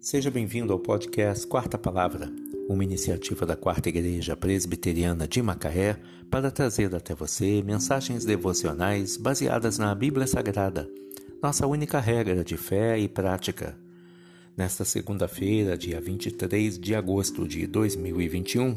Seja 0.00 0.30
bem-vindo 0.30 0.72
ao 0.72 0.78
podcast 0.78 1.46
Quarta 1.46 1.76
Palavra, 1.76 2.32
uma 2.70 2.82
iniciativa 2.82 3.44
da 3.44 3.54
Quarta 3.54 3.90
Igreja 3.90 4.34
Presbiteriana 4.34 5.28
de 5.28 5.42
Macaé 5.42 6.00
para 6.30 6.50
trazer 6.50 6.94
até 6.94 7.14
você 7.14 7.62
mensagens 7.62 8.24
devocionais 8.24 9.18
baseadas 9.18 9.76
na 9.76 9.94
Bíblia 9.94 10.26
Sagrada, 10.26 10.88
nossa 11.42 11.66
única 11.66 12.00
regra 12.00 12.42
de 12.42 12.56
fé 12.56 12.98
e 12.98 13.10
prática. 13.10 13.76
Nesta 14.56 14.86
segunda-feira, 14.86 15.76
dia 15.76 16.00
23 16.00 16.78
de 16.78 16.94
agosto 16.94 17.46
de 17.46 17.66
2021, 17.66 18.76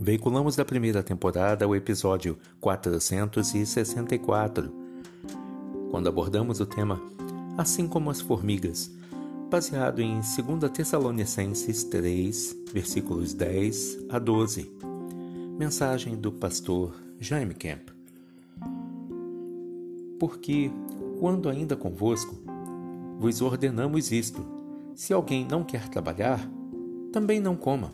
veiculamos 0.00 0.56
da 0.56 0.64
primeira 0.64 1.04
temporada 1.04 1.68
o 1.68 1.76
episódio 1.76 2.36
464, 2.60 4.74
quando 5.92 6.08
abordamos 6.08 6.58
o 6.58 6.66
tema 6.66 7.00
Assim 7.56 7.86
como 7.86 8.10
as 8.10 8.20
formigas 8.20 8.90
baseado 9.52 10.00
em 10.00 10.14
2 10.14 10.72
Tessalonicenses 10.72 11.84
3, 11.84 12.56
versículos 12.72 13.34
10 13.34 14.06
a 14.08 14.18
12. 14.18 14.72
Mensagem 15.58 16.16
do 16.16 16.32
pastor 16.32 16.96
Jaime 17.20 17.52
Kemp. 17.52 17.90
Porque, 20.18 20.70
quando 21.20 21.50
ainda 21.50 21.76
convosco, 21.76 22.34
vos 23.18 23.42
ordenamos 23.42 24.10
isto: 24.10 24.42
se 24.94 25.12
alguém 25.12 25.46
não 25.46 25.62
quer 25.62 25.86
trabalhar, 25.90 26.40
também 27.12 27.38
não 27.38 27.54
coma. 27.54 27.92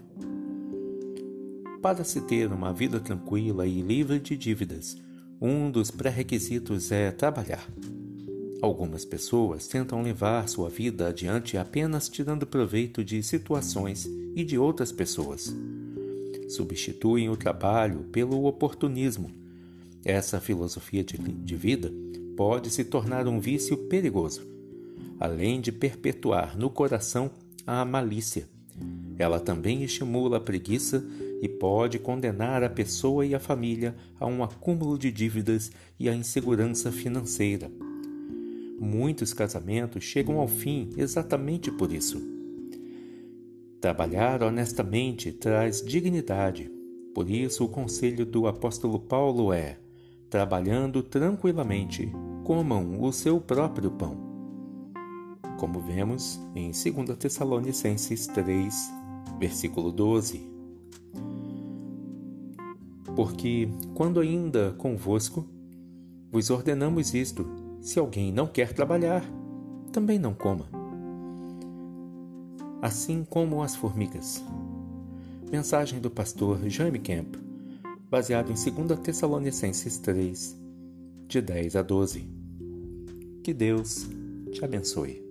Para 1.83 2.05
se 2.05 2.21
ter 2.21 2.53
uma 2.53 2.73
vida 2.73 3.01
tranquila 3.01 3.67
e 3.67 3.83
livre 3.83 4.21
de 4.21 4.37
dívidas, 4.37 4.97
um 5.41 5.73
dos 5.73 5.91
pré-requisitos 5.91 6.93
é 6.93 7.11
trabalhar. 7.11 7.67
Algumas 8.61 9.05
pessoas 9.05 9.69
tentam 9.69 10.03
levar 10.03 10.49
sua 10.49 10.69
vida 10.69 11.09
adiante 11.09 11.57
apenas 11.57 12.09
tirando 12.09 12.45
proveito 12.45 13.05
de 13.05 13.23
situações 13.23 14.09
e 14.35 14.43
de 14.43 14.59
outras 14.59 14.91
pessoas. 14.91 15.55
Substituem 16.49 17.29
o 17.29 17.37
trabalho 17.37 18.01
pelo 18.11 18.47
oportunismo. 18.47 19.31
Essa 20.05 20.41
filosofia 20.41 21.05
de, 21.05 21.17
de 21.17 21.57
vida 21.57 21.93
pode 22.37 22.71
se 22.71 22.85
tornar 22.85 23.29
um 23.29 23.39
vício 23.39 23.77
perigoso, 23.77 24.45
além 25.21 25.61
de 25.61 25.71
perpetuar 25.71 26.59
no 26.59 26.69
coração 26.69 27.31
a 27.65 27.85
malícia. 27.85 28.49
Ela 29.17 29.39
também 29.39 29.85
estimula 29.85 30.39
a 30.39 30.41
preguiça 30.41 31.05
e 31.41 31.49
pode 31.49 31.99
condenar 32.01 32.65
a 32.65 32.71
pessoa 32.71 33.25
e 33.25 33.37
a 33.37 33.41
família 33.41 33.95
a 34.19 34.27
um 34.27 34.43
acúmulo 34.43 34.99
de 34.99 35.13
dívidas 35.13 35.71
e 35.99 36.09
a 36.09 36.15
insegurança 36.15 36.91
financeira. 36.91 37.71
Muitos 38.81 39.35
casamentos 39.35 40.05
chegam 40.05 40.39
ao 40.39 40.47
fim 40.47 40.91
exatamente 40.97 41.69
por 41.71 41.93
isso. 41.93 42.23
Trabalhar 43.81 44.43
honestamente 44.43 45.33
traz 45.33 45.83
dignidade. 45.83 46.71
Por 47.13 47.29
isso, 47.29 47.65
o 47.65 47.69
conselho 47.69 48.25
do 48.25 48.47
apóstolo 48.47 49.01
Paulo 49.01 49.53
é: 49.53 49.79
trabalhando 50.31 51.03
tranquilamente, 51.03 52.13
comam 52.45 53.03
o 53.03 53.13
seu 53.13 53.41
próprio 53.41 53.91
pão. 53.91 54.17
Como 55.59 55.81
vemos 55.81 56.41
em 56.55 56.71
2 56.71 57.19
Tessalonicenses 57.19 58.29
3, 58.29 58.75
versículo 59.41 59.91
12. 59.91 60.49
Porque, 63.17 63.69
quando 63.95 64.21
ainda 64.21 64.73
convosco, 64.79 65.45
vos 66.31 66.51
ordenamos 66.51 67.13
isto, 67.13 67.68
se 67.81 67.99
alguém 67.99 68.33
não 68.33 68.47
quer 68.47 68.73
trabalhar, 68.73 69.25
também 69.93 70.19
não 70.19 70.35
coma. 70.35 70.67
Assim 72.83 73.25
como 73.25 73.63
as 73.63 73.75
formigas. 73.75 74.45
Mensagem 75.51 76.01
do 76.01 76.11
pastor 76.11 76.69
Jaime 76.69 76.99
Kemp, 76.99 77.37
baseado 78.11 78.51
em 78.51 78.87
2 78.87 79.01
Tessalonicenses 79.01 79.99
3, 79.99 80.57
de 81.27 81.41
10 81.41 81.77
a 81.77 81.83
12. 81.83 82.25
Que 83.43 83.55
Deus 83.55 84.09
te 84.53 84.65
abençoe. 84.65 85.28